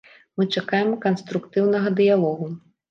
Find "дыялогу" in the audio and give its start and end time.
2.03-2.55